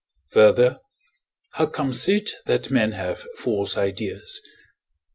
Further, 0.31 0.79
how 1.51 1.67
comes 1.67 2.07
it 2.09 2.31
that 2.47 2.71
men 2.71 2.93
have 2.93 3.27
false 3.37 3.77
ideas? 3.77 4.41